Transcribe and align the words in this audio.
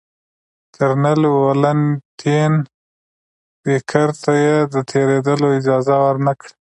کرنل 0.75 1.21
ولنټین 1.43 2.53
بېکر 3.63 4.09
ته 4.21 4.31
یې 4.43 4.55
د 4.73 4.75
تېرېدلو 4.91 5.47
اجازه 5.59 5.95
ورنه 6.05 6.33
کړه. 6.39 6.51